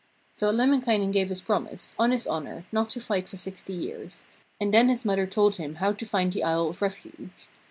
[0.33, 4.25] So Lemminkainen gave his promise, on his honour, not to fight for sixty years,
[4.59, 7.49] and then his mother told him how to find the isle of refuge.